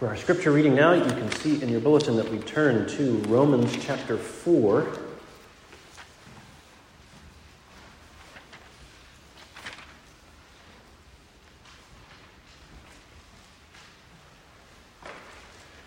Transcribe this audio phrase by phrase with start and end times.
[0.00, 3.18] For our scripture reading now, you can see in your bulletin that we turn to
[3.28, 4.86] Romans chapter 4.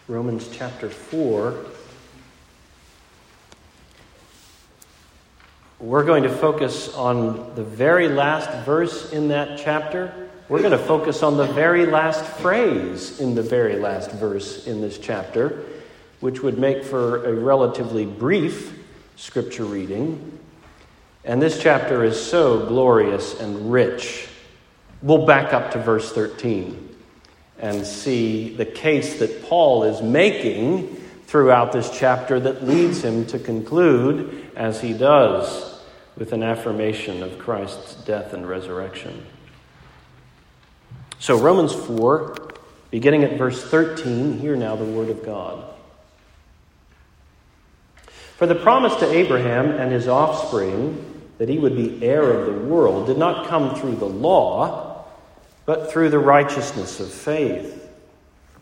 [0.08, 1.66] Romans chapter 4.
[5.80, 10.23] We're going to focus on the very last verse in that chapter.
[10.50, 14.82] We're going to focus on the very last phrase in the very last verse in
[14.82, 15.64] this chapter,
[16.20, 18.78] which would make for a relatively brief
[19.16, 20.38] scripture reading.
[21.24, 24.28] And this chapter is so glorious and rich.
[25.02, 26.94] We'll back up to verse 13
[27.60, 30.94] and see the case that Paul is making
[31.26, 35.82] throughout this chapter that leads him to conclude, as he does,
[36.18, 39.26] with an affirmation of Christ's death and resurrection.
[41.24, 42.36] So, Romans 4,
[42.92, 45.64] beginning at verse 13, hear now the word of God.
[48.36, 52.60] For the promise to Abraham and his offspring that he would be heir of the
[52.66, 55.06] world did not come through the law
[55.66, 57.90] but through the righteousness of faith.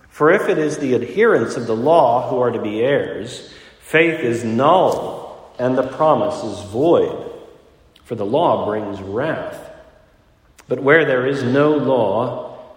[0.10, 4.20] For if it is the adherents of the law who are to be heirs, faith
[4.20, 7.28] is null and the promise is void.
[8.04, 9.68] For the law brings wrath.
[10.68, 12.51] But where there is no law,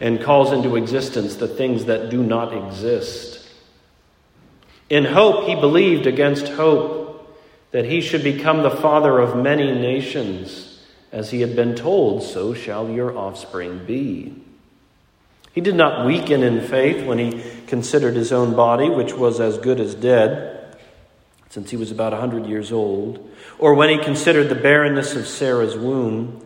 [0.00, 3.48] and calls into existence the things that do not exist.
[4.88, 7.06] In hope, he believed against hope
[7.72, 10.72] that he should become the father of many nations.
[11.12, 14.34] As he had been told, so shall your offspring be.
[15.52, 19.56] He did not weaken in faith when he considered his own body, which was as
[19.56, 20.76] good as dead,
[21.48, 25.26] since he was about a 100 years old, or when he considered the barrenness of
[25.26, 26.45] Sarah's womb.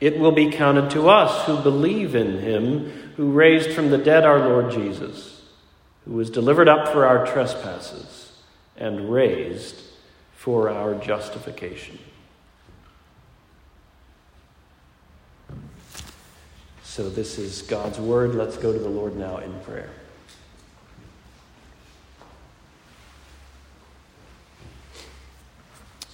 [0.00, 4.24] It will be counted to us who believe in him who raised from the dead
[4.24, 5.42] our Lord Jesus,
[6.06, 8.32] who was delivered up for our trespasses
[8.78, 9.78] and raised
[10.32, 11.98] for our justification.
[16.82, 18.34] So, this is God's word.
[18.34, 19.90] Let's go to the Lord now in prayer.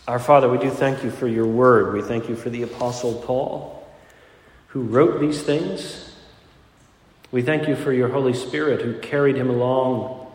[0.09, 1.95] Our Father, we do thank you for your word.
[1.95, 3.76] We thank you for the Apostle Paul
[4.69, 6.15] who wrote these things.
[7.31, 10.33] We thank you for your Holy Spirit who carried him along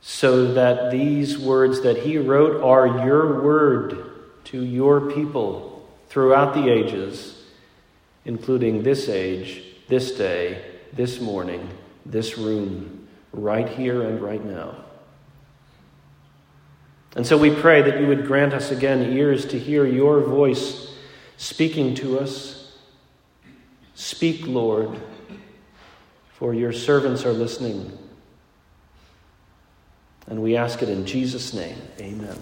[0.00, 4.12] so that these words that he wrote are your word
[4.44, 7.40] to your people throughout the ages,
[8.24, 11.68] including this age, this day, this morning,
[12.04, 14.76] this room, right here and right now.
[17.14, 20.94] And so we pray that you would grant us again ears to hear your voice
[21.36, 22.61] speaking to us.
[23.94, 25.00] Speak, Lord,
[26.34, 27.98] for your servants are listening.
[30.26, 31.76] And we ask it in Jesus' name.
[32.00, 32.38] Amen.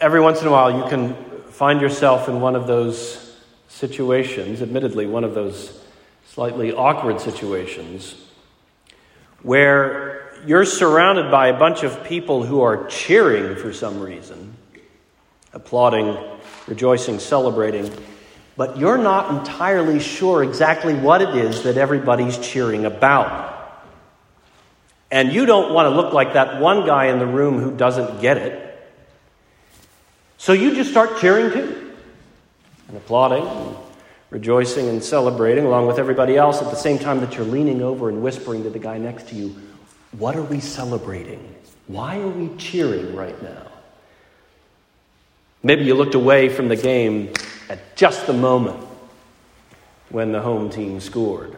[0.00, 1.14] Every once in a while, you can
[1.50, 5.80] find yourself in one of those situations, admittedly, one of those
[6.26, 8.16] slightly awkward situations,
[9.42, 10.11] where
[10.46, 14.56] you're surrounded by a bunch of people who are cheering for some reason,
[15.52, 16.18] applauding,
[16.66, 17.90] rejoicing, celebrating,
[18.56, 23.50] but you're not entirely sure exactly what it is that everybody's cheering about.
[25.10, 28.20] And you don't want to look like that one guy in the room who doesn't
[28.20, 28.68] get it.
[30.38, 31.92] So you just start cheering too
[32.88, 33.76] and applauding and
[34.30, 38.08] rejoicing and celebrating along with everybody else at the same time that you're leaning over
[38.08, 39.54] and whispering to the guy next to you,
[40.12, 41.54] What are we celebrating?
[41.86, 43.66] Why are we cheering right now?
[45.62, 47.32] Maybe you looked away from the game
[47.68, 48.84] at just the moment
[50.10, 51.56] when the home team scored.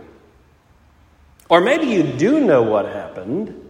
[1.49, 3.61] Or maybe you do know what happened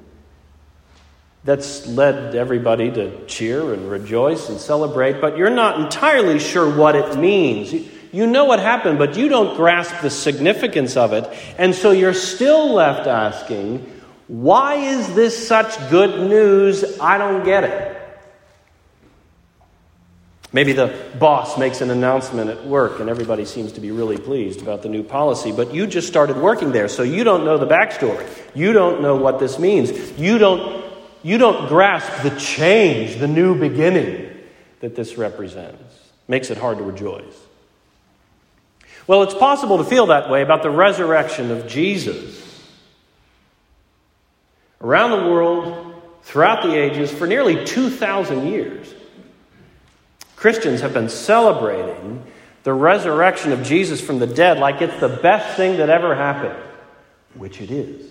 [1.44, 6.96] that's led everybody to cheer and rejoice and celebrate, but you're not entirely sure what
[6.96, 7.72] it means.
[8.12, 11.28] You know what happened, but you don't grasp the significance of it,
[11.58, 13.94] and so you're still left asking,
[14.26, 16.99] why is this such good news?
[16.99, 17.94] I don't get it.
[20.55, 24.62] Maybe the boss makes an announcement at work and everybody seems to be really pleased
[24.62, 27.67] about the new policy, but you just started working there, so you don't know the
[27.67, 28.25] backstory.
[28.55, 29.91] You don't know what this means.
[30.17, 30.85] You don't,
[31.25, 34.31] you don't grasp the change, the new beginning
[34.79, 35.82] that this represents.
[36.29, 37.35] Makes it hard to rejoice.
[39.09, 42.53] Well, it's possible to feel that way about the resurrection of Jesus.
[44.84, 48.94] Around the world, throughout the ages, for nearly 2,000 years,
[50.36, 52.22] Christians have been celebrating
[52.64, 56.62] the resurrection of Jesus from the dead like it's the best thing that ever happened,
[57.32, 58.10] which it is.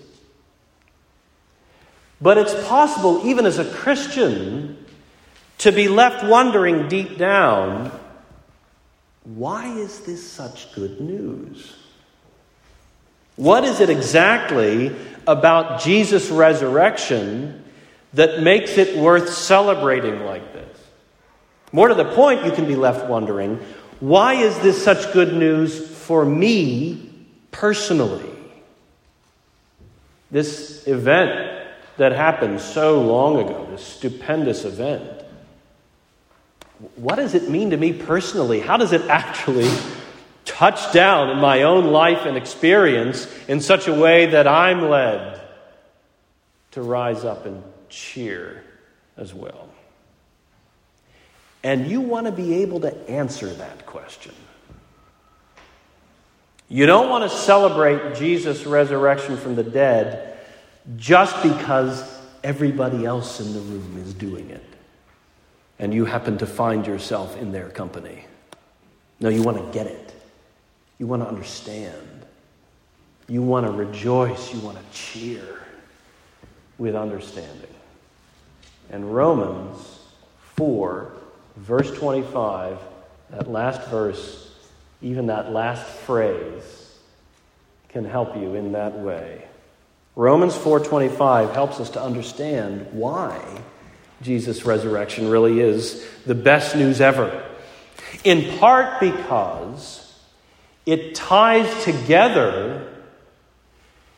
[2.20, 4.84] But it's possible, even as a Christian,
[5.58, 7.92] to be left wondering deep down
[9.24, 11.74] why is this such good news?
[13.36, 14.94] What is it exactly
[15.26, 17.64] about Jesus' resurrection
[18.12, 20.78] that makes it worth celebrating like this?
[21.72, 23.60] More to the point, you can be left wondering
[24.00, 27.10] why is this such good news for me
[27.50, 28.30] personally?
[30.30, 31.66] This event
[31.96, 35.22] that happened so long ago, this stupendous event,
[36.96, 38.60] what does it mean to me personally?
[38.60, 39.70] How does it actually
[40.44, 45.40] touch down in my own life and experience in such a way that I'm led
[46.72, 48.62] to rise up and cheer
[49.16, 49.68] as well?
[51.62, 54.34] And you want to be able to answer that question.
[56.68, 60.38] You don't want to celebrate Jesus' resurrection from the dead
[60.96, 64.64] just because everybody else in the room is doing it
[65.78, 68.26] and you happen to find yourself in their company.
[69.20, 70.03] No, you want to get it.
[70.98, 72.24] You want to understand.
[73.28, 74.52] You want to rejoice.
[74.52, 75.62] You want to cheer
[76.78, 77.72] with understanding.
[78.90, 80.00] And Romans
[80.56, 81.12] 4
[81.56, 82.78] verse 25,
[83.30, 84.52] that last verse,
[85.02, 86.98] even that last phrase,
[87.88, 89.44] can help you in that way.
[90.16, 93.40] Romans 4:25 helps us to understand why
[94.22, 97.44] Jesus' resurrection really is the best news ever.
[98.22, 100.03] In part because
[100.86, 102.90] it ties together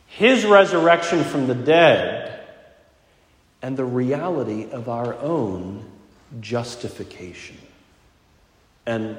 [0.07, 2.41] his resurrection from the dead
[3.63, 5.85] and the reality of our own
[6.41, 7.57] justification.
[8.87, 9.17] And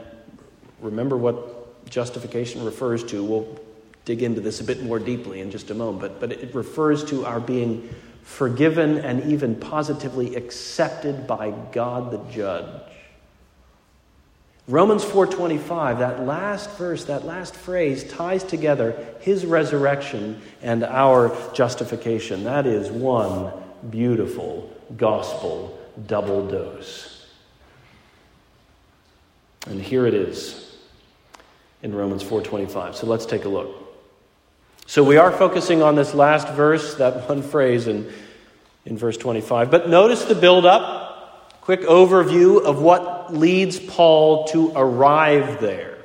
[0.82, 3.24] remember what justification refers to.
[3.24, 3.60] We'll
[4.06, 7.04] dig into this a bit more deeply in just a moment, but, but it refers
[7.06, 7.90] to our being
[8.24, 12.92] forgiven and even positively accepted by God the judge.
[14.68, 22.44] Romans 4:25 that last verse that last phrase ties together his resurrection and our justification
[22.44, 23.52] that is one
[23.90, 27.26] beautiful gospel double dose.
[29.68, 30.76] And here it is
[31.82, 32.96] in Romans 4:25.
[32.96, 33.70] So let's take a look.
[34.86, 38.12] So we are focusing on this last verse, that one phrase in,
[38.86, 39.70] in verse 25.
[39.70, 41.07] But notice the build up,
[41.68, 45.98] quick overview of what leads Paul to arrive there.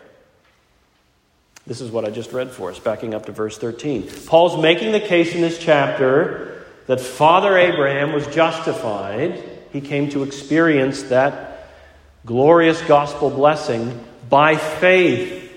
[1.69, 4.09] This is what I just read for us, backing up to verse 13.
[4.27, 9.41] Paul's making the case in this chapter that Father Abraham was justified
[9.73, 11.71] he came to experience that
[12.27, 15.49] glorious gospel blessing by faith,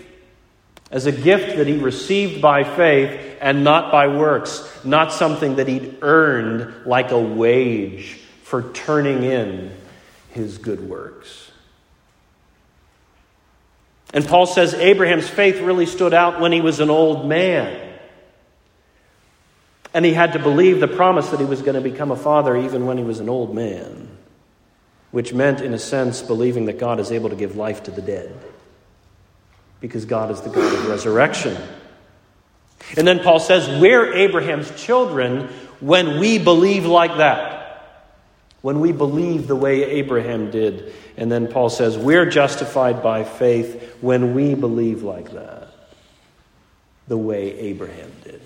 [0.92, 5.68] as a gift that he received by faith and not by works, not something that
[5.68, 9.72] he'd earned like a wage for turning in
[10.36, 11.50] his good works.
[14.14, 17.94] And Paul says Abraham's faith really stood out when he was an old man.
[19.94, 22.58] And he had to believe the promise that he was going to become a father
[22.58, 24.10] even when he was an old man,
[25.12, 28.02] which meant, in a sense, believing that God is able to give life to the
[28.02, 28.38] dead
[29.80, 31.58] because God is the God of resurrection.
[32.98, 35.48] And then Paul says, We're Abraham's children
[35.80, 37.65] when we believe like that.
[38.66, 40.92] When we believe the way Abraham did.
[41.18, 45.68] And then Paul says, We're justified by faith when we believe like that.
[47.08, 48.42] The way Abraham did.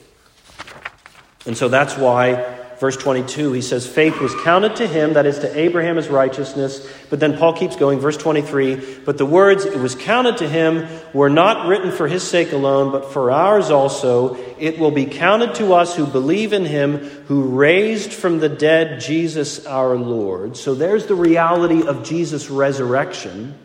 [1.46, 5.40] And so that's why verse 22, he says, Faith was counted to him, that is
[5.40, 6.88] to Abraham as righteousness.
[7.10, 10.88] But then Paul keeps going, verse 23, but the words, it was counted to him,
[11.14, 14.36] were not written for his sake alone, but for ours also.
[14.58, 19.02] It will be counted to us who believe in him, who raised from the dead
[19.02, 20.56] Jesus our Lord.
[20.56, 23.58] So there's the reality of Jesus' resurrection.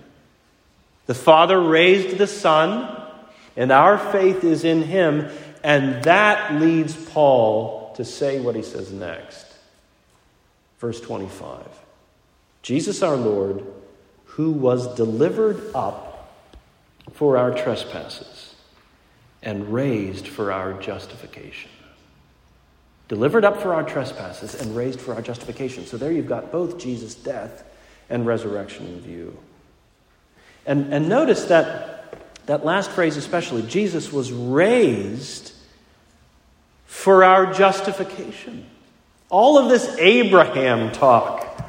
[1.07, 3.01] The Father raised the Son,
[3.57, 5.29] and our faith is in him.
[5.63, 9.47] And that leads Paul to say what he says next.
[10.79, 11.67] Verse 25
[12.63, 13.65] Jesus our Lord,
[14.25, 16.35] who was delivered up
[17.13, 18.55] for our trespasses
[19.43, 21.71] and raised for our justification.
[23.09, 25.85] Delivered up for our trespasses and raised for our justification.
[25.87, 27.65] So there you've got both Jesus' death
[28.09, 29.39] and resurrection in view.
[30.67, 35.54] And, and notice that, that last phrase, especially Jesus was raised
[36.95, 38.65] for our justification.
[39.29, 41.61] All of this Abraham talk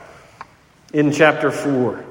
[0.93, 2.05] in chapter 4,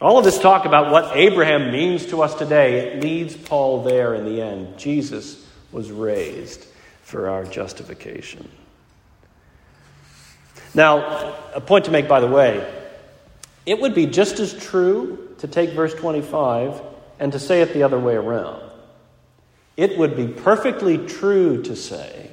[0.00, 4.14] all of this talk about what Abraham means to us today, it leads Paul there
[4.14, 4.76] in the end.
[4.76, 6.64] Jesus was raised
[7.02, 8.48] for our justification.
[10.74, 12.66] Now, a point to make, by the way,
[13.66, 16.80] it would be just as true to take verse 25
[17.20, 18.61] and to say it the other way around.
[19.76, 22.30] It would be perfectly true to say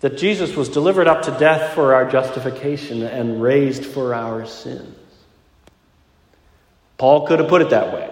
[0.00, 4.96] that Jesus was delivered up to death for our justification and raised for our sins.
[6.96, 8.10] Paul could have put it that way.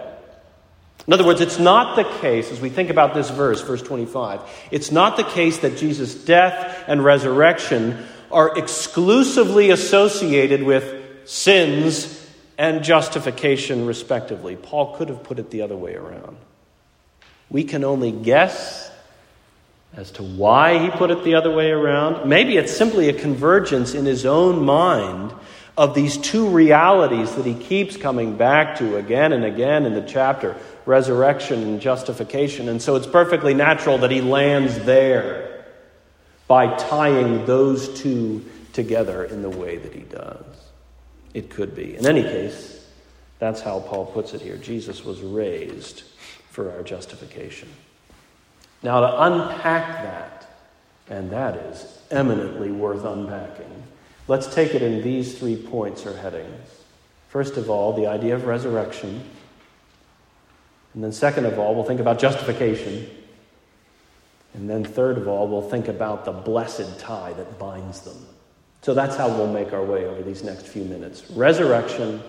[1.06, 4.40] In other words, it's not the case, as we think about this verse, verse 25,
[4.70, 12.14] it's not the case that Jesus' death and resurrection are exclusively associated with sins
[12.58, 14.56] and justification, respectively.
[14.56, 16.36] Paul could have put it the other way around.
[17.50, 18.90] We can only guess
[19.96, 22.28] as to why he put it the other way around.
[22.28, 25.32] Maybe it's simply a convergence in his own mind
[25.76, 30.02] of these two realities that he keeps coming back to again and again in the
[30.02, 32.68] chapter resurrection and justification.
[32.68, 35.64] And so it's perfectly natural that he lands there
[36.46, 40.44] by tying those two together in the way that he does.
[41.34, 41.96] It could be.
[41.96, 42.86] In any case,
[43.38, 44.56] that's how Paul puts it here.
[44.56, 46.02] Jesus was raised
[46.58, 47.68] for our justification.
[48.82, 50.50] Now, to unpack that,
[51.08, 53.84] and that is eminently worth unpacking,
[54.26, 56.68] let's take it in these three points or headings.
[57.28, 59.22] First of all, the idea of resurrection.
[60.94, 63.08] And then, second of all, we'll think about justification.
[64.54, 68.26] And then, third of all, we'll think about the blessed tie that binds them.
[68.82, 72.20] So that's how we'll make our way over these next few minutes resurrection,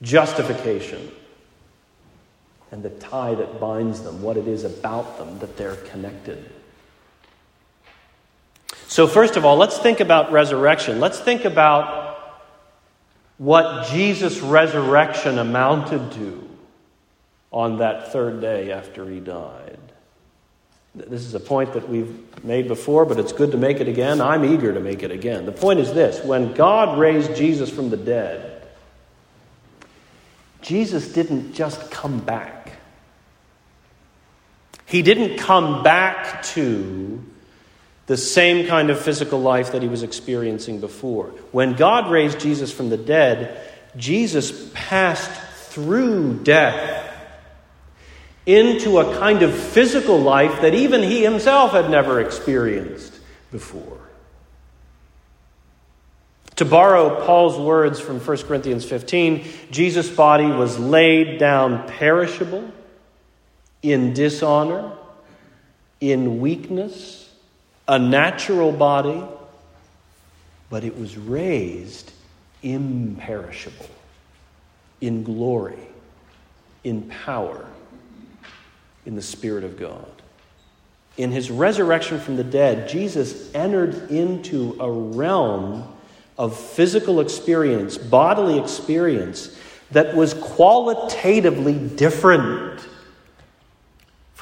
[0.00, 1.12] justification,
[2.72, 6.50] and the tie that binds them, what it is about them that they're connected.
[8.88, 10.98] So, first of all, let's think about resurrection.
[10.98, 12.42] Let's think about
[13.36, 16.48] what Jesus' resurrection amounted to
[17.50, 19.78] on that third day after he died.
[20.94, 24.20] This is a point that we've made before, but it's good to make it again.
[24.20, 25.46] I'm eager to make it again.
[25.46, 28.62] The point is this when God raised Jesus from the dead,
[30.60, 32.61] Jesus didn't just come back.
[34.92, 37.24] He didn't come back to
[38.04, 41.28] the same kind of physical life that he was experiencing before.
[41.50, 43.58] When God raised Jesus from the dead,
[43.96, 45.30] Jesus passed
[45.70, 47.10] through death
[48.44, 53.18] into a kind of physical life that even he himself had never experienced
[53.50, 53.98] before.
[56.56, 62.70] To borrow Paul's words from 1 Corinthians 15, Jesus' body was laid down perishable,
[63.82, 64.92] in dishonor,
[66.00, 67.30] in weakness,
[67.88, 69.22] a natural body,
[70.70, 72.12] but it was raised
[72.62, 73.90] imperishable,
[75.00, 75.78] in glory,
[76.84, 77.66] in power,
[79.04, 80.06] in the Spirit of God.
[81.18, 85.92] In his resurrection from the dead, Jesus entered into a realm
[86.38, 89.54] of physical experience, bodily experience,
[89.90, 92.80] that was qualitatively different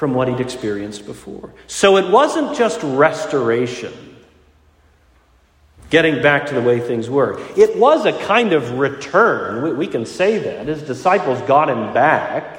[0.01, 1.53] from what he'd experienced before.
[1.67, 3.93] So it wasn't just restoration,
[5.91, 7.39] getting back to the way things were.
[7.55, 9.61] It was a kind of return.
[9.61, 10.65] We, we can say that.
[10.65, 12.57] His disciples got him back.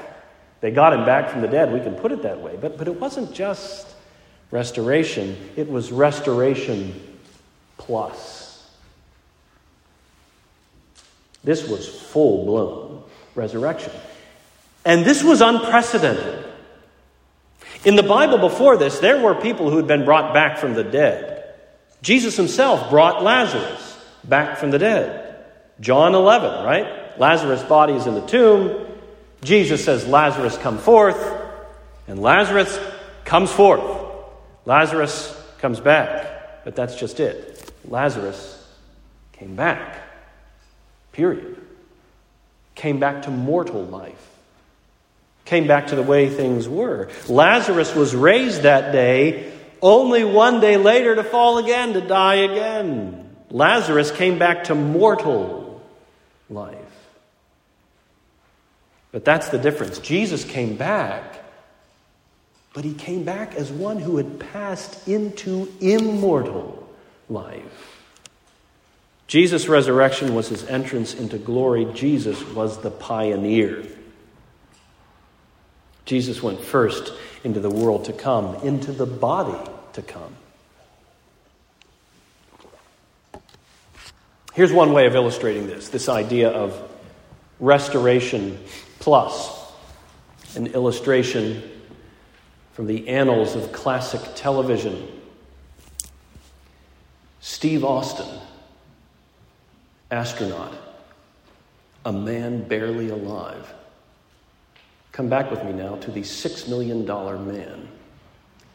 [0.61, 1.73] They got him back from the dead.
[1.73, 2.57] We can put it that way.
[2.61, 3.89] But, but it wasn't just
[4.53, 6.95] restoration, it was restoration
[7.77, 8.71] plus.
[11.43, 13.03] This was full blown
[13.35, 13.93] resurrection.
[14.85, 16.52] And this was unprecedented.
[17.85, 20.85] In the Bible before this, there were people who had been brought back from the
[20.85, 21.55] dead.
[22.01, 25.45] Jesus himself brought Lazarus back from the dead.
[25.81, 27.19] John 11, right?
[27.19, 28.87] Lazarus' body is in the tomb.
[29.43, 31.21] Jesus says, Lazarus, come forth.
[32.07, 32.79] And Lazarus
[33.25, 33.83] comes forth.
[34.65, 36.65] Lazarus comes back.
[36.65, 37.73] But that's just it.
[37.89, 38.65] Lazarus
[39.33, 39.99] came back.
[41.12, 41.61] Period.
[42.77, 44.32] Came back to mortal life.
[45.53, 47.11] Came back to the way things were.
[47.29, 53.37] Lazarus was raised that day, only one day later to fall again, to die again.
[53.51, 55.83] Lazarus came back to mortal
[56.49, 56.79] life.
[59.11, 59.99] But that's the difference.
[59.99, 61.45] Jesus came back,
[62.73, 66.89] but he came back as one who had passed into immortal
[67.29, 68.01] life.
[69.27, 71.85] Jesus' resurrection was his entrance into glory.
[71.93, 73.85] Jesus was the pioneer.
[76.05, 77.13] Jesus went first
[77.45, 80.37] into the world to come, into the body to come.
[84.55, 86.79] Here's one way of illustrating this this idea of
[87.59, 88.59] restoration
[88.99, 89.61] plus
[90.57, 91.63] an illustration
[92.73, 95.09] from the annals of classic television.
[97.41, 98.29] Steve Austin,
[100.11, 100.73] astronaut,
[102.05, 103.73] a man barely alive.
[105.12, 107.88] Come back with me now to the $6 million man.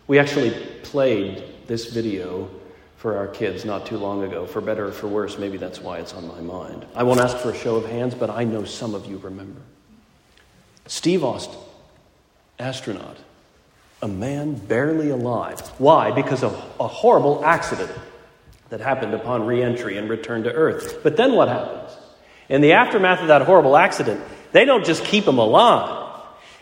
[0.05, 0.51] We actually
[0.83, 2.49] played this video
[2.97, 5.37] for our kids not too long ago, for better or for worse.
[5.37, 6.85] Maybe that's why it's on my mind.
[6.95, 9.61] I won't ask for a show of hands, but I know some of you remember.
[10.85, 11.59] Steve Austin,
[12.59, 13.17] astronaut,
[14.01, 15.59] a man barely alive.
[15.79, 16.11] Why?
[16.11, 17.91] Because of a horrible accident
[18.69, 21.01] that happened upon reentry and return to Earth.
[21.03, 21.91] But then what happens?
[22.49, 25.96] In the aftermath of that horrible accident, they don't just keep him alive,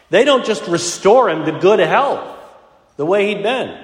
[0.10, 2.38] they don't just restore him to good health
[2.98, 3.84] the way he'd been.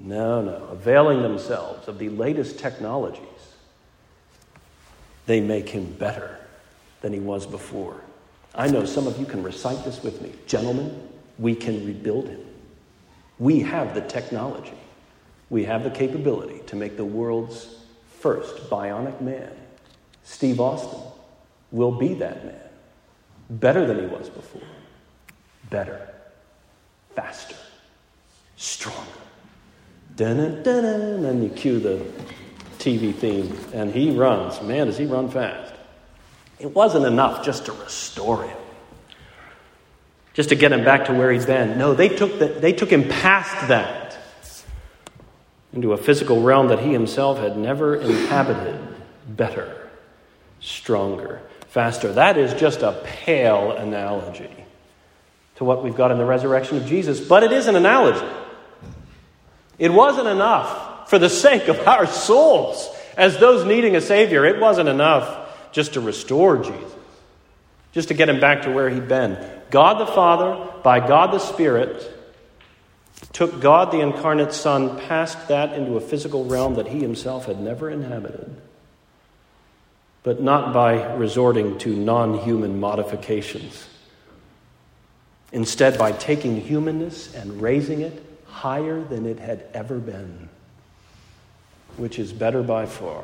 [0.00, 0.68] No, no.
[0.70, 3.22] Availing themselves of the latest technologies,
[5.26, 6.38] they make him better
[7.00, 8.00] than he was before.
[8.54, 10.32] I know some of you can recite this with me.
[10.46, 12.40] Gentlemen, we can rebuild him.
[13.38, 14.72] We have the technology,
[15.50, 17.76] we have the capability to make the world's
[18.18, 19.52] first bionic man.
[20.24, 21.00] Steve Austin
[21.70, 22.65] will be that man.
[23.48, 24.62] Better than he was before.
[25.70, 26.08] Better.
[27.14, 27.56] Faster.
[28.56, 29.00] Stronger.
[30.16, 30.84] Dun, dun,
[31.24, 32.04] and you cue the
[32.78, 34.60] TV theme, and he runs.
[34.62, 35.74] Man, does he run fast.
[36.58, 38.56] It wasn't enough just to restore him,
[40.32, 41.78] just to get him back to where he'd been.
[41.78, 44.18] No, they took, the, they took him past that
[45.72, 48.80] into a physical realm that he himself had never inhabited.
[49.28, 49.90] Better,
[50.60, 51.42] stronger,
[51.76, 52.10] faster.
[52.10, 54.48] That is just a pale analogy
[55.56, 58.26] to what we've got in the resurrection of Jesus, but it is an analogy.
[59.78, 64.46] It wasn't enough for the sake of our souls as those needing a Savior.
[64.46, 66.92] It wasn't enough just to restore Jesus,
[67.92, 69.36] just to get him back to where he'd been.
[69.70, 72.10] God the Father, by God the Spirit,
[73.34, 77.60] took God the incarnate Son past that into a physical realm that he himself had
[77.60, 78.62] never inhabited
[80.26, 83.86] but not by resorting to non human modifications.
[85.52, 90.48] Instead, by taking humanness and raising it higher than it had ever been,
[91.96, 93.22] which is better by far.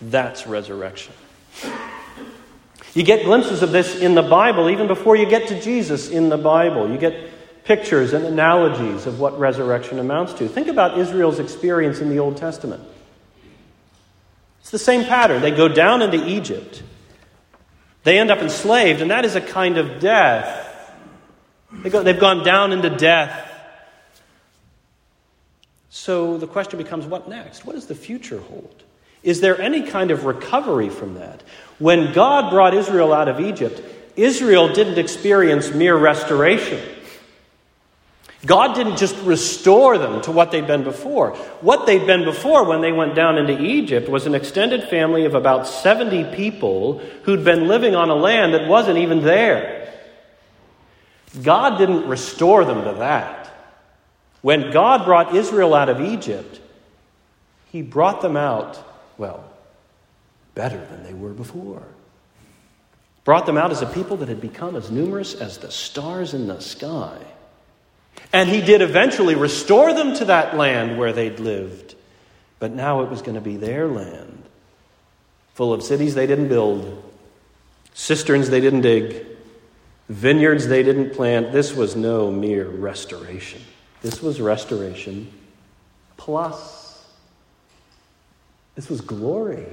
[0.00, 1.14] That's resurrection.
[2.94, 6.28] You get glimpses of this in the Bible, even before you get to Jesus in
[6.28, 6.88] the Bible.
[6.92, 10.46] You get pictures and analogies of what resurrection amounts to.
[10.46, 12.84] Think about Israel's experience in the Old Testament.
[14.62, 15.42] It's the same pattern.
[15.42, 16.82] They go down into Egypt.
[18.04, 20.68] They end up enslaved, and that is a kind of death.
[21.72, 23.48] They go, they've gone down into death.
[25.90, 27.66] So the question becomes what next?
[27.66, 28.82] What does the future hold?
[29.22, 31.42] Is there any kind of recovery from that?
[31.78, 33.82] When God brought Israel out of Egypt,
[34.16, 36.80] Israel didn't experience mere restoration.
[38.44, 41.36] God didn't just restore them to what they'd been before.
[41.60, 45.34] What they'd been before when they went down into Egypt was an extended family of
[45.34, 49.88] about 70 people who'd been living on a land that wasn't even theirs.
[51.40, 53.48] God didn't restore them to that.
[54.42, 56.60] When God brought Israel out of Egypt,
[57.70, 58.76] He brought them out,
[59.16, 59.44] well,
[60.56, 61.84] better than they were before.
[63.24, 66.48] Brought them out as a people that had become as numerous as the stars in
[66.48, 67.18] the sky.
[68.32, 71.94] And he did eventually restore them to that land where they'd lived.
[72.58, 74.42] But now it was going to be their land,
[75.54, 77.02] full of cities they didn't build,
[77.92, 79.26] cisterns they didn't dig,
[80.08, 81.52] vineyards they didn't plant.
[81.52, 83.60] This was no mere restoration.
[84.00, 85.32] This was restoration
[86.16, 87.04] plus.
[88.74, 89.66] This was glory.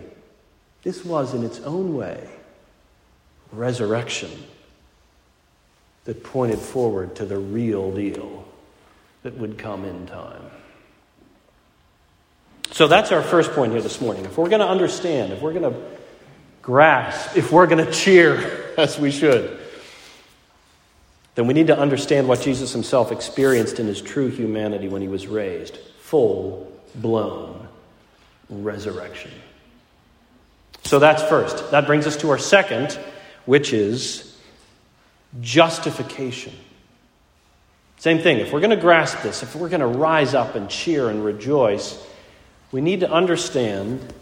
[0.83, 2.27] This was, in its own way,
[3.51, 4.31] resurrection
[6.09, 8.43] that pointed forward to the real deal
[9.21, 10.41] that would come in time.
[12.71, 14.25] So that's our first point here this morning.
[14.25, 15.79] If we're going to understand, if we're going to
[16.63, 19.59] grasp, if we're going to cheer as we should,
[21.35, 25.07] then we need to understand what Jesus himself experienced in his true humanity when he
[25.07, 27.67] was raised full blown
[28.49, 29.29] resurrection.
[30.85, 31.69] So that's first.
[31.69, 32.97] That brings us to our second,
[33.45, 34.28] which is
[35.41, 36.53] justification.
[37.97, 38.39] Same thing.
[38.39, 41.23] If we're going to grasp this, if we're going to rise up and cheer and
[41.23, 42.01] rejoice,
[42.71, 44.13] we need to understand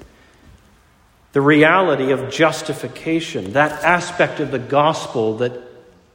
[1.33, 5.53] the reality of justification, that aspect of the gospel that,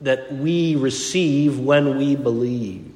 [0.01, 2.93] that we receive when we believe.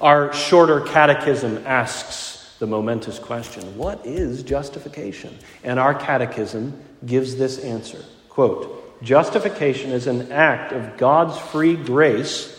[0.00, 5.36] Our shorter catechism asks the momentous question what is justification?
[5.64, 12.58] And our catechism gives this answer quote, Justification is an act of God's free grace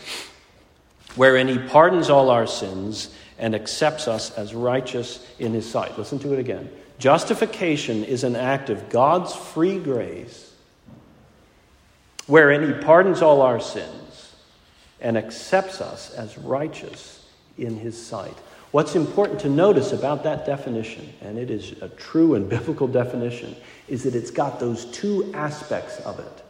[1.15, 5.97] wherein He pardons all our sins and accepts us as righteous in His sight.
[5.97, 6.69] Listen to it again.
[6.97, 10.53] Justification is an act of God's free grace
[12.27, 14.33] wherein He pardons all our sins
[15.01, 17.25] and accepts us as righteous
[17.57, 18.37] in His sight.
[18.75, 23.55] What's important to notice about that definition, and it is a true and biblical definition,
[23.87, 26.43] is that it's got those two aspects of it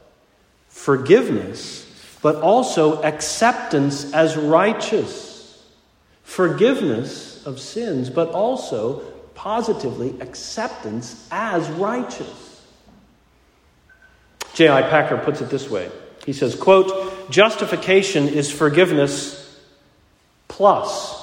[0.68, 1.86] forgiveness,
[2.24, 5.64] but also acceptance as righteous.
[6.24, 9.02] Forgiveness of sins, but also
[9.36, 12.66] positively acceptance as righteous.
[14.56, 14.82] J.I.
[14.82, 15.92] Packer puts it this way.
[16.26, 19.62] He says, quote, justification is forgiveness
[20.48, 21.15] plus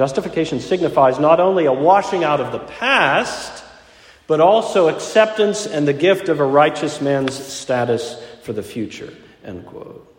[0.00, 3.62] Justification signifies not only a washing out of the past,
[4.26, 9.12] but also acceptance and the gift of a righteous man's status for the future.
[9.44, 10.10] End quote.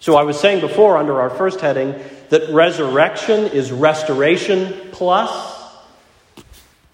[0.00, 1.94] So I was saying before under our first heading
[2.28, 5.30] that resurrection is restoration plus.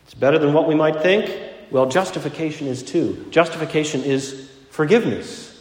[0.05, 1.29] It's better than what we might think.
[1.73, 3.27] Well, justification is too.
[3.31, 5.61] Justification is forgiveness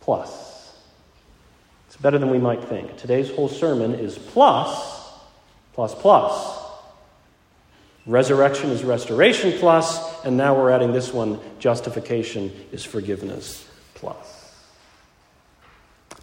[0.00, 0.41] plus
[2.02, 2.96] better than we might think.
[2.96, 5.08] Today's whole sermon is plus,
[5.72, 6.58] plus, plus.
[8.04, 14.40] Resurrection is restoration plus, and now we're adding this one justification is forgiveness plus.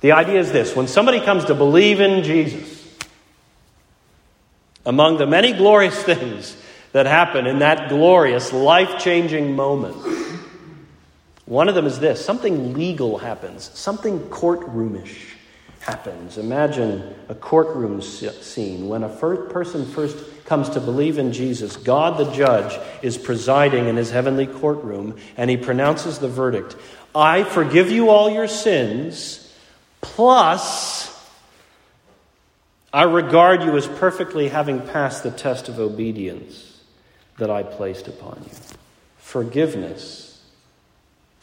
[0.02, 2.86] The idea is this when somebody comes to believe in Jesus,
[4.86, 6.58] among the many glorious things
[6.92, 9.96] that happen in that glorious, life changing moment,
[11.46, 15.38] one of them is this something legal happens, something courtroomish
[15.82, 16.38] happens.
[16.38, 21.78] Imagine a courtroom scene when a first person first comes to believe in Jesus.
[21.78, 26.76] God, the judge, is presiding in his heavenly courtroom and he pronounces the verdict
[27.15, 29.52] I forgive you all your sins,
[30.00, 31.10] plus
[32.94, 36.82] I regard you as perfectly having passed the test of obedience
[37.38, 38.52] that I placed upon you.
[39.18, 40.42] Forgiveness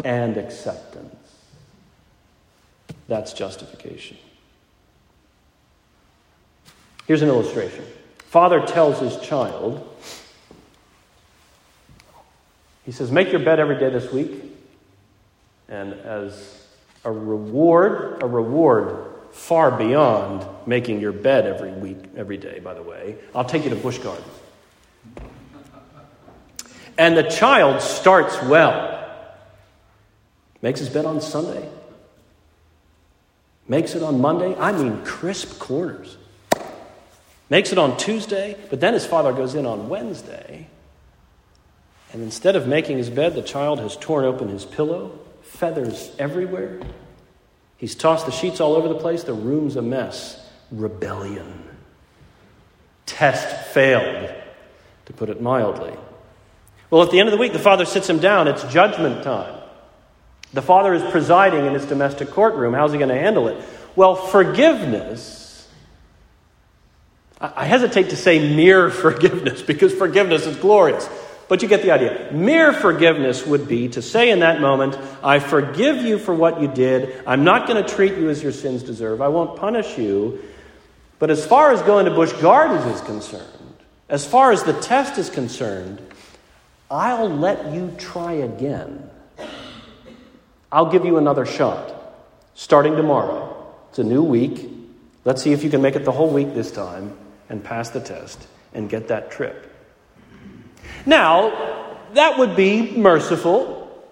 [0.05, 1.14] and acceptance.
[3.08, 4.16] That's justification.
[7.06, 7.84] Here's an illustration.
[8.18, 9.88] Father tells his child,
[12.84, 14.42] he says, Make your bed every day this week.
[15.68, 16.66] And as
[17.04, 22.82] a reward, a reward far beyond making your bed every week, every day, by the
[22.82, 24.26] way, I'll take you to Busch Gardens.
[26.98, 28.94] And the child starts well.
[30.62, 31.68] Makes his bed on Sunday.
[33.68, 34.55] Makes it on Monday.
[34.57, 36.16] I mean, crisp corners.
[37.48, 40.68] Makes it on Tuesday, but then his father goes in on Wednesday.
[42.12, 46.81] And instead of making his bed, the child has torn open his pillow, feathers everywhere.
[47.76, 49.22] He's tossed the sheets all over the place.
[49.22, 50.44] The room's a mess.
[50.70, 51.62] Rebellion.
[53.05, 54.35] Test failed,
[55.05, 55.94] to put it mildly.
[56.90, 58.48] Well, at the end of the week, the father sits him down.
[58.48, 59.55] It's judgment time.
[60.52, 62.74] The father is presiding in his domestic courtroom.
[62.74, 63.62] How's he going to handle it?
[63.94, 65.46] Well, forgiveness
[67.40, 71.09] I hesitate to say mere forgiveness because forgiveness is glorious,
[71.48, 72.30] but you get the idea.
[72.32, 76.68] Mere forgiveness would be to say in that moment, I forgive you for what you
[76.68, 77.22] did.
[77.26, 79.20] I'm not going to treat you as your sins deserve.
[79.20, 80.42] I won't punish you.
[81.18, 83.44] But as far as going to Busch Gardens is concerned,
[84.09, 86.00] as far as the test is concerned,
[86.90, 89.11] I'll let you try again.
[90.70, 91.92] I'll give you another shot
[92.55, 93.72] starting tomorrow.
[93.90, 94.70] It's a new week.
[95.24, 97.16] Let's see if you can make it the whole week this time
[97.48, 99.72] and pass the test and get that trip.
[101.05, 104.05] Now, that would be merciful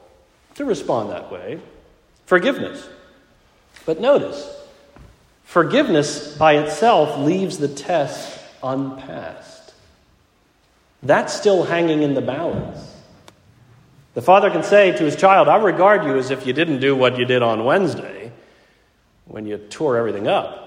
[0.54, 1.60] to respond that way.
[2.26, 2.88] Forgiveness.
[3.86, 4.48] But notice,
[5.44, 9.74] forgiveness by itself leaves the test unpassed.
[11.02, 12.93] That's still hanging in the balance.
[14.14, 16.94] The father can say to his child, I regard you as if you didn't do
[16.94, 18.32] what you did on Wednesday
[19.26, 20.62] when you tore everything up.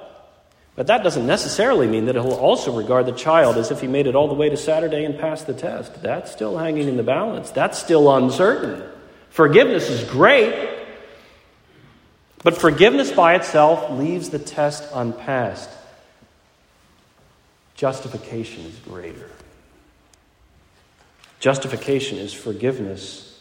[0.75, 4.05] But that doesn't necessarily mean that he'll also regard the child as if he made
[4.05, 6.03] it all the way to Saturday and passed the test.
[6.03, 7.49] That's still hanging in the balance.
[7.49, 8.83] That's still uncertain.
[9.29, 10.69] Forgiveness is great,
[12.43, 15.69] but forgiveness by itself leaves the test unpassed.
[17.75, 19.29] Justification is greater.
[21.39, 23.36] Justification is forgiveness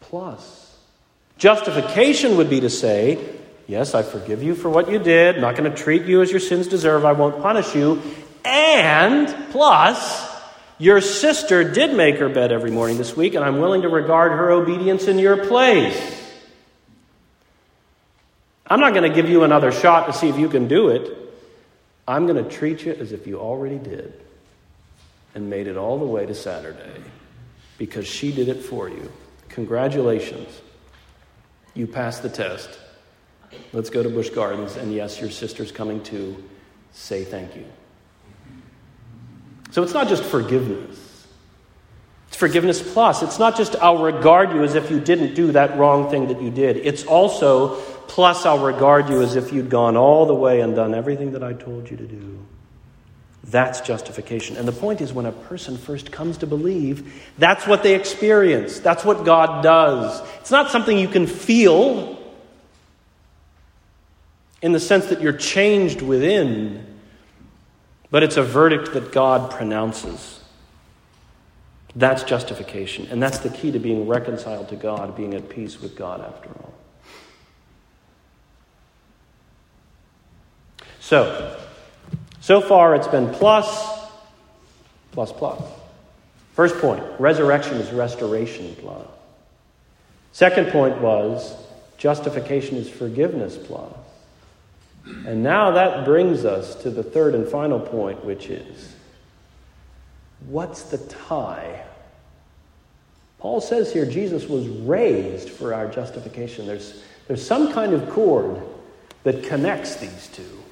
[0.00, 0.76] plus.
[1.38, 3.36] Justification would be to say,
[3.68, 5.36] Yes, I forgive you for what you did.
[5.36, 7.04] I'm not going to treat you as your sins deserve.
[7.04, 8.00] I won't punish you.
[8.44, 10.32] And plus,
[10.78, 14.30] your sister did make her bed every morning this week, and I'm willing to regard
[14.30, 16.12] her obedience in your place.
[18.68, 21.10] I'm not going to give you another shot to see if you can do it.
[22.06, 24.12] I'm going to treat you as if you already did
[25.34, 27.00] and made it all the way to Saturday
[27.78, 29.10] because she did it for you.
[29.56, 30.60] Congratulations.
[31.72, 32.78] You passed the test.
[33.72, 36.44] Let's go to Busch Gardens, and yes, your sister's coming too.
[36.92, 37.64] Say thank you.
[39.70, 41.26] So it's not just forgiveness.
[42.28, 43.22] It's forgiveness plus.
[43.22, 46.42] It's not just I'll regard you as if you didn't do that wrong thing that
[46.42, 46.76] you did.
[46.76, 47.76] It's also
[48.08, 51.42] plus I'll regard you as if you'd gone all the way and done everything that
[51.42, 52.46] I told you to do.
[53.44, 54.56] That's justification.
[54.56, 58.80] And the point is, when a person first comes to believe, that's what they experience.
[58.80, 60.20] That's what God does.
[60.40, 62.18] It's not something you can feel
[64.62, 66.98] in the sense that you're changed within,
[68.10, 70.40] but it's a verdict that God pronounces.
[71.94, 73.06] That's justification.
[73.10, 76.48] And that's the key to being reconciled to God, being at peace with God after
[76.48, 76.74] all.
[81.00, 81.56] So,
[82.46, 84.08] so far it's been plus,
[85.10, 85.60] plus, plus.
[86.54, 89.04] First point resurrection is restoration plus.
[90.30, 91.56] Second point was
[91.98, 93.92] justification is forgiveness plus.
[95.26, 98.94] And now that brings us to the third and final point, which is
[100.46, 101.84] what's the tie?
[103.40, 106.64] Paul says here Jesus was raised for our justification.
[106.64, 108.62] There's, there's some kind of cord
[109.24, 110.62] that connects these two,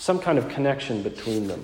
[0.00, 1.62] some kind of connection between them.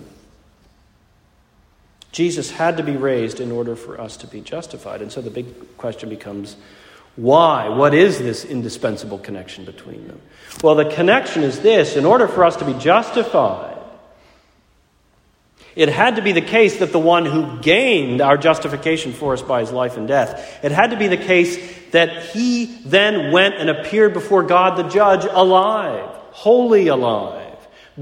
[2.12, 5.01] Jesus had to be raised in order for us to be justified.
[5.01, 6.57] And so the big question becomes
[7.16, 7.70] why?
[7.70, 10.20] What is this indispensable connection between them?
[10.62, 13.79] Well, the connection is this in order for us to be justified,
[15.75, 19.40] it had to be the case that the one who gained our justification for us
[19.40, 21.59] by his life and death, it had to be the case
[21.92, 27.45] that he then went and appeared before God the judge alive, wholly alive,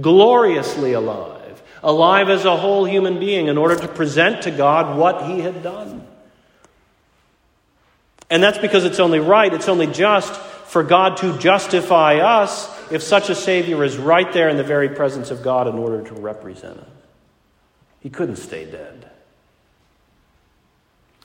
[0.01, 5.27] gloriously alive, alive as a whole human being in order to present to God what
[5.27, 6.07] he had done.
[8.31, 13.03] And that's because it's only right, it's only just for God to justify us if
[13.03, 16.15] such a Savior is right there in the very presence of God in order to
[16.15, 16.89] represent us.
[18.01, 19.11] He couldn't stay dead.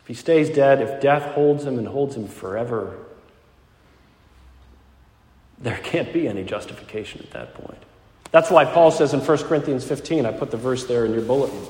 [0.01, 2.97] If he stays dead, if death holds him and holds him forever,
[5.57, 7.83] there can't be any justification at that point.
[8.31, 11.23] That's why Paul says in 1 Corinthians 15, I put the verse there in your
[11.23, 11.61] bulletin.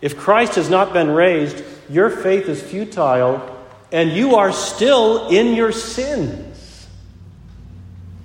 [0.00, 3.48] If Christ has not been raised, your faith is futile
[3.90, 6.88] and you are still in your sins.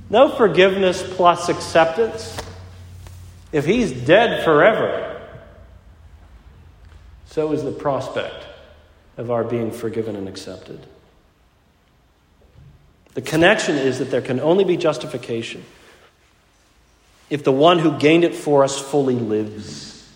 [0.10, 2.38] No forgiveness plus acceptance.
[3.52, 5.22] If he's dead forever,
[7.28, 8.46] so is the prospect
[9.18, 10.86] of our being forgiven and accepted.
[13.16, 15.66] The connection is that there can only be justification
[17.30, 20.08] if the one who gained it for us fully lives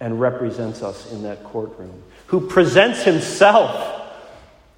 [0.00, 4.00] and represents us in that courtroom, who presents himself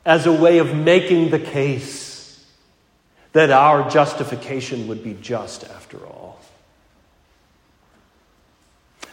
[0.05, 2.45] as a way of making the case
[3.33, 6.41] that our justification would be just after all.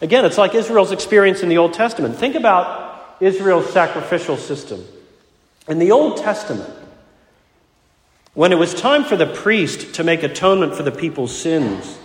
[0.02, 2.16] Again, it's like Israel's experience in the Old Testament.
[2.16, 4.84] Think about Israel's sacrificial system.
[5.68, 6.74] In the Old Testament,
[8.34, 12.00] when it was time for the priest to make atonement for the people's sins,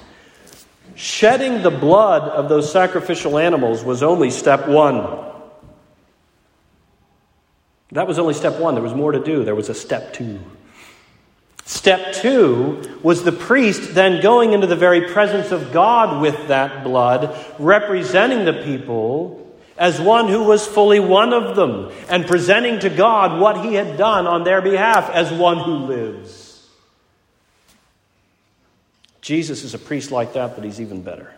[0.96, 5.24] shedding the blood of those sacrificial animals was only step one.
[7.92, 8.74] That was only step one.
[8.74, 9.44] There was more to do.
[9.44, 10.40] There was a step two.
[11.64, 16.84] Step two was the priest then going into the very presence of God with that
[16.84, 19.42] blood, representing the people
[19.76, 23.98] as one who was fully one of them, and presenting to God what he had
[23.98, 26.45] done on their behalf as one who lives.
[29.26, 31.34] Jesus is a priest like that, but he's even better.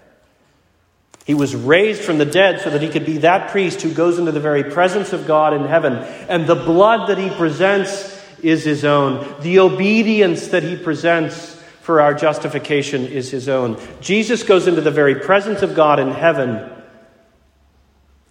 [1.25, 4.19] He was raised from the dead so that he could be that priest who goes
[4.19, 5.95] into the very presence of God in heaven.
[6.29, 9.41] And the blood that he presents is his own.
[9.41, 13.81] The obedience that he presents for our justification is his own.
[14.03, 16.71] Jesus goes into the very presence of God in heaven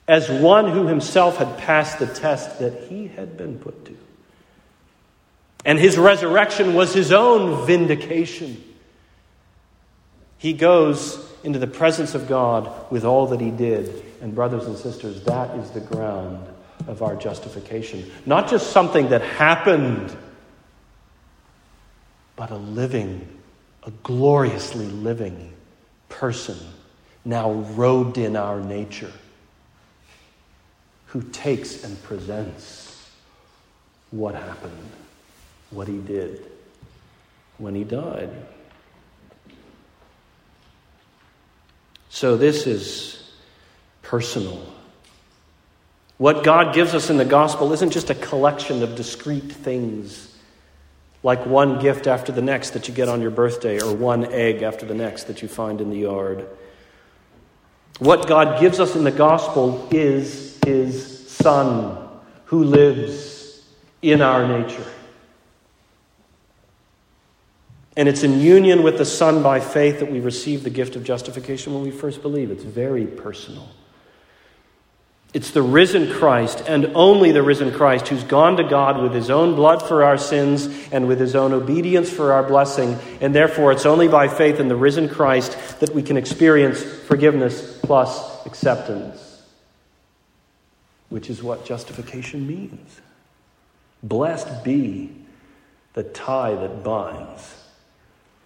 [0.08, 3.98] as one who himself had passed the test that he had been put to.
[5.66, 8.64] And his resurrection was his own vindication.
[10.38, 14.04] He goes into the presence of God with all that he did.
[14.22, 16.48] And, brothers and sisters, that is the ground
[16.88, 18.10] of our justification.
[18.26, 20.16] Not just something that happened
[22.38, 23.28] but a living,
[23.84, 25.52] a gloriously living
[26.08, 26.58] person
[27.26, 29.12] now robed in our nature
[31.08, 33.12] who takes and presents
[34.12, 34.92] what happened,
[35.72, 36.46] what he did
[37.58, 38.30] when he died.
[42.10, 43.32] So, this is
[44.02, 44.62] personal.
[46.18, 50.36] What God gives us in the gospel isn't just a collection of discrete things
[51.24, 54.62] like one gift after the next that you get on your birthday, or one egg
[54.62, 56.48] after the next that you find in the yard.
[58.00, 62.08] What God gives us in the gospel is His Son
[62.46, 63.64] who lives
[64.02, 64.86] in our nature.
[67.98, 71.04] And it's in union with the Son by faith that we receive the gift of
[71.04, 72.52] justification when we first believe.
[72.52, 73.68] It's very personal.
[75.34, 79.32] It's the risen Christ, and only the risen Christ, who's gone to God with his
[79.32, 82.98] own blood for our sins and with his own obedience for our blessing.
[83.20, 87.80] And therefore, it's only by faith in the risen Christ that we can experience forgiveness
[87.82, 89.42] plus acceptance,
[91.10, 93.02] which is what justification means.
[94.04, 95.10] Blessed be
[95.94, 97.56] the tie that binds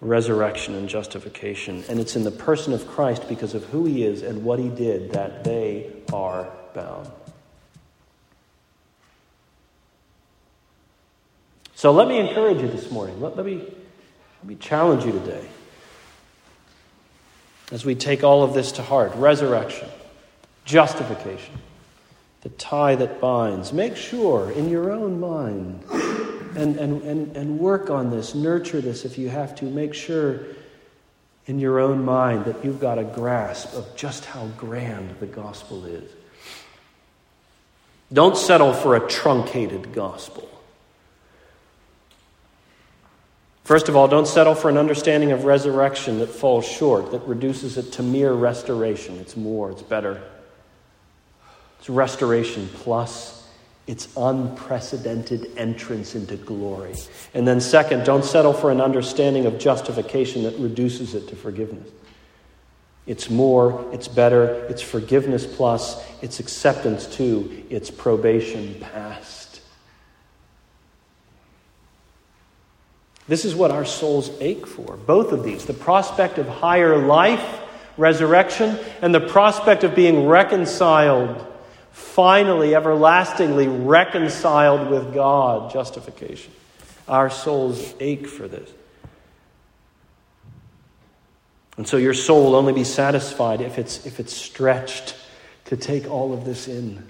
[0.02, 1.84] resurrection and justification.
[1.88, 4.68] And it's in the person of Christ because of who he is and what he
[4.68, 7.08] did that they are bound.
[11.76, 13.20] So let me encourage you this morning.
[13.20, 15.46] Let, let, me, let me challenge you today
[17.70, 19.88] as we take all of this to heart resurrection,
[20.64, 21.54] justification,
[22.42, 23.72] the tie that binds.
[23.72, 25.84] Make sure in your own mind
[26.56, 29.64] and, and, and, and work on this, nurture this if you have to.
[29.64, 30.40] Make sure
[31.46, 35.84] in your own mind that you've got a grasp of just how grand the gospel
[35.84, 36.10] is.
[38.12, 40.48] Don't settle for a truncated gospel.
[43.64, 47.78] First of all, don't settle for an understanding of resurrection that falls short, that reduces
[47.78, 49.18] it to mere restoration.
[49.18, 50.22] It's more, it's better.
[51.78, 53.41] It's restoration plus
[53.86, 56.94] its unprecedented entrance into glory.
[57.34, 61.88] And then, second, don't settle for an understanding of justification that reduces it to forgiveness.
[63.06, 69.60] It's more, it's better, it's forgiveness plus, it's acceptance too, it's probation passed.
[73.26, 77.60] This is what our souls ache for, both of these the prospect of higher life,
[77.96, 81.44] resurrection, and the prospect of being reconciled,
[81.92, 86.52] finally, everlastingly reconciled with God, justification.
[87.08, 88.70] Our souls ache for this.
[91.76, 95.16] And so your soul will only be satisfied if it's, if it's stretched
[95.66, 97.06] to take all of this in.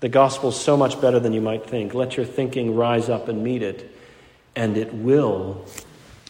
[0.00, 1.94] The gospel is so much better than you might think.
[1.94, 3.94] Let your thinking rise up and meet it.
[4.54, 5.64] And it will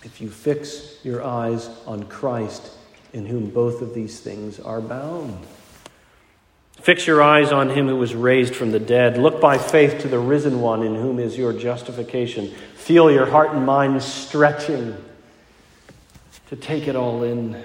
[0.05, 2.71] if you fix your eyes on Christ,
[3.13, 5.39] in whom both of these things are bound.
[6.81, 9.19] Fix your eyes on him who was raised from the dead.
[9.19, 12.49] Look by faith to the risen one, in whom is your justification.
[12.77, 14.97] Feel your heart and mind stretching
[16.49, 17.63] to take it all in.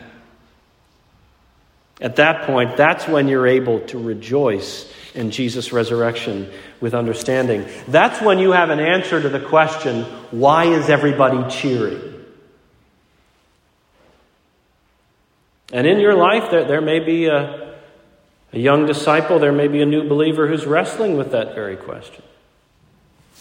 [2.02, 6.52] At that point, that's when you're able to rejoice in Jesus' resurrection
[6.82, 7.66] with understanding.
[7.88, 12.02] That's when you have an answer to the question why is everybody cheering?
[15.72, 17.63] And in your life, there, there may be a,
[18.54, 22.24] a young disciple, there may be a new believer who's wrestling with that very question.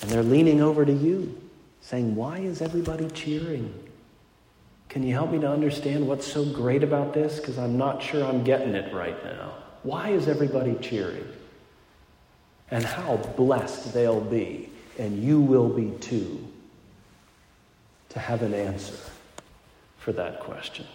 [0.01, 1.39] And they're leaning over to you,
[1.83, 3.73] saying, Why is everybody cheering?
[4.89, 7.39] Can you help me to understand what's so great about this?
[7.39, 9.53] Because I'm not sure I'm getting it right now.
[9.83, 11.27] Why is everybody cheering?
[12.71, 16.47] And how blessed they'll be, and you will be too,
[18.11, 18.99] to have an answer
[19.99, 20.87] for that question.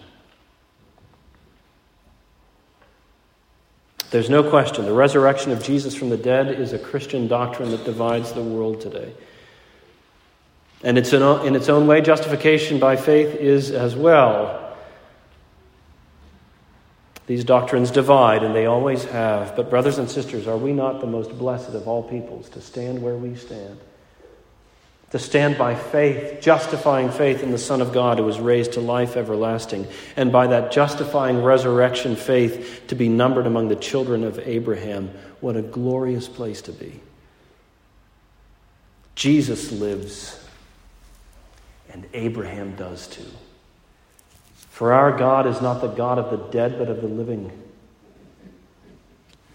[4.10, 7.84] There's no question the resurrection of Jesus from the dead is a Christian doctrine that
[7.84, 9.12] divides the world today.
[10.82, 14.76] And it's in, in its own way, justification by faith is as well.
[17.26, 19.54] These doctrines divide, and they always have.
[19.54, 23.02] But, brothers and sisters, are we not the most blessed of all peoples to stand
[23.02, 23.78] where we stand?
[25.12, 28.80] To stand by faith, justifying faith in the Son of God who was raised to
[28.80, 29.86] life everlasting,
[30.16, 35.10] and by that justifying resurrection faith to be numbered among the children of Abraham.
[35.40, 37.00] What a glorious place to be.
[39.14, 40.44] Jesus lives,
[41.90, 43.24] and Abraham does too.
[44.68, 47.50] For our God is not the God of the dead, but of the living.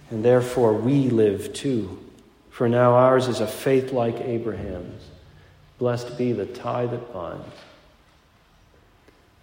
[0.09, 1.97] And therefore we live too.
[2.49, 5.01] For now ours is a faith like Abraham's.
[5.77, 7.45] Blessed be the tie that binds.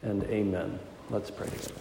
[0.02, 0.78] And amen.
[1.10, 1.74] Let's pray together.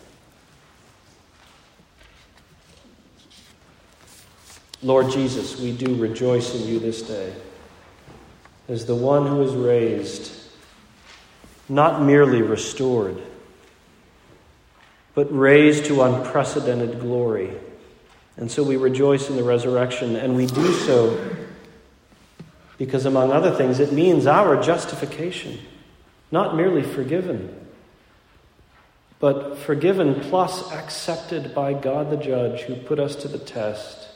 [4.82, 7.34] Lord Jesus, we do rejoice in you this day
[8.68, 10.32] as the one who is raised,
[11.68, 13.22] not merely restored
[15.20, 17.52] but raised to unprecedented glory.
[18.38, 21.20] And so we rejoice in the resurrection, and we do so
[22.80, 25.60] because, among other things, it means our justification,
[26.32, 27.68] not merely forgiven,
[29.20, 34.08] but forgiven plus accepted by God the judge who put us to the test.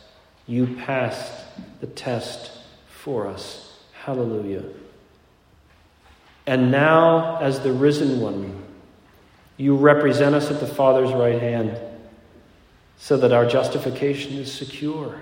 [0.47, 1.43] You passed
[1.81, 2.51] the test
[2.87, 3.77] for us.
[3.91, 4.63] Hallelujah.
[6.47, 8.63] And now, as the risen one,
[9.57, 11.77] you represent us at the Father's right hand
[12.97, 15.19] so that our justification is secure.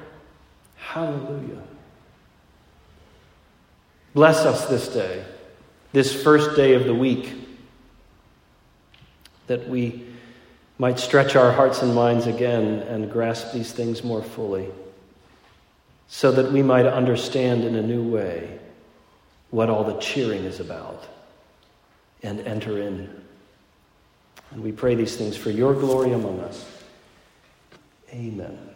[0.75, 1.63] Hallelujah.
[4.13, 5.23] Bless us this day,
[5.93, 7.33] this first day of the week,
[9.47, 10.05] that we
[10.77, 14.67] might stretch our hearts and minds again and grasp these things more fully,
[16.07, 18.59] so that we might understand in a new way
[19.49, 21.05] what all the cheering is about
[22.23, 23.09] and enter in.
[24.51, 26.65] And we pray these things for your glory among us.
[28.11, 28.70] Amen.